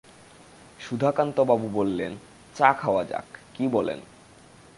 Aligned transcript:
সুধাকান্তবাবু 0.79 1.67
বললেন, 1.69 2.11
চা 2.55 2.73
খাওয়া 2.73 3.03
যাক, 3.03 3.27
কি 3.53 3.67
বলেন? 3.67 3.99